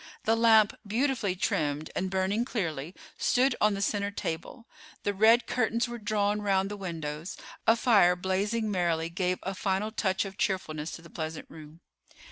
The 0.23 0.35
lamp, 0.35 0.73
beautifully 0.87 1.35
trimmed 1.35 1.91
and 1.95 2.09
burning 2.09 2.43
clearly, 2.43 2.95
stood 3.19 3.55
on 3.61 3.75
the 3.75 3.83
center 3.83 4.09
table, 4.09 4.65
the 5.03 5.13
red 5.13 5.45
curtains 5.45 5.87
were 5.87 5.99
drawn 5.99 6.41
round 6.41 6.71
the 6.71 6.75
windows; 6.75 7.37
a 7.67 7.75
fire, 7.75 8.15
blazing 8.15 8.71
merrily, 8.71 9.11
gave 9.11 9.37
a 9.43 9.53
final 9.53 9.91
touch 9.91 10.25
of 10.25 10.39
cheerfulness 10.39 10.89
to 10.93 11.03
the 11.03 11.11
pleasant 11.11 11.45
room. 11.51 11.81